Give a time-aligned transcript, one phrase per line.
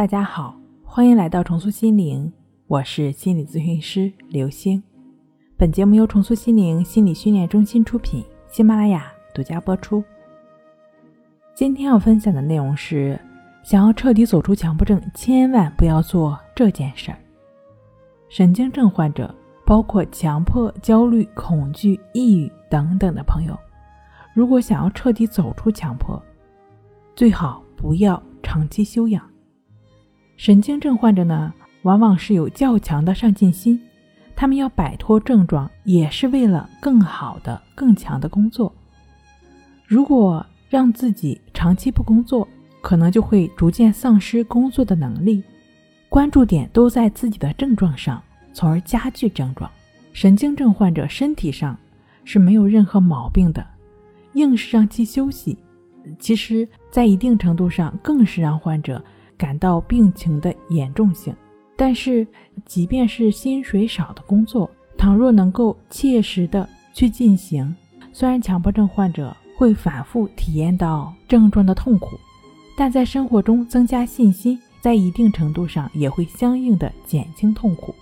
[0.00, 2.32] 大家好，欢迎来到重塑心灵，
[2.68, 4.82] 我是心理咨询师刘星。
[5.58, 10.02] 本节目由重塑心灵心理训练中心出品，喜马拉雅独家播出。
[11.54, 13.20] 今天要分享的内容是：
[13.62, 17.18] 想要彻底走出强迫症，千万不要做这件事儿。
[18.30, 19.34] 神经症患者，
[19.66, 23.54] 包括强迫、焦虑、恐惧、抑郁等等的朋友，
[24.32, 26.18] 如果想要彻底走出强迫，
[27.14, 29.22] 最好不要长期休养。
[30.40, 33.78] 神经症患者呢，往往是有较强的上进心，
[34.34, 38.74] 他们要摆脱症状，也是为了更好的、更强的工作。
[39.86, 42.48] 如果让自己长期不工作，
[42.80, 45.44] 可能就会逐渐丧失工作的能力，
[46.08, 48.22] 关注点都在自己的症状上，
[48.54, 49.70] 从而加剧症状。
[50.14, 51.76] 神经症患者身体上
[52.24, 53.62] 是没有任何毛病的，
[54.32, 55.58] 硬是让其休息，
[56.18, 59.04] 其实在一定程度上更是让患者。
[59.40, 61.34] 感到病情的严重性，
[61.74, 62.26] 但是
[62.66, 67.74] 即便是薪水少的工作，倘若能够切实的去进行，
[68.12, 72.08] 虽然强迫症患者会反复体验到症状的痛苦，
[72.76, 77.94] 但在生活中增加信心，在一定程度上也会相应的减轻痛苦。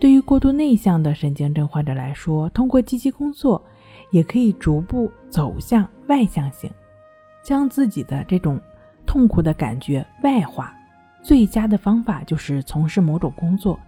[0.00, 3.62] 对于过度内向的神经症患者来说，通过积极工作，
[4.10, 6.68] 也可以逐步走向外向性，
[7.44, 8.60] 将自己的这种
[9.06, 10.74] 痛苦的感觉外化。
[11.22, 13.78] 最佳的方法就是从事某种工作，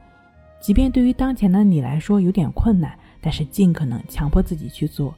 [0.61, 5.15] 即便对于当前的你来说有点困难，但是尽可能强迫自己去做，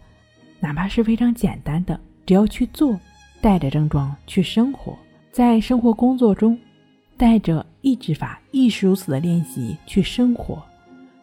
[0.60, 2.98] 哪怕是非常简单的，只要去做，
[3.40, 4.96] 带着症状去生活，
[5.32, 6.58] 在生活工作中，
[7.16, 10.62] 带着抑制法亦是如此的练习去生活，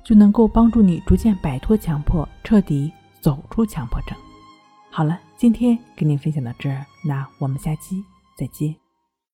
[0.03, 4.16] 就能够帮助你逐渐摆脱强迫，彻底走出强迫症。
[4.92, 8.03] 好了，今天跟您分享到这儿，那我们下期
[8.38, 8.80] 再见。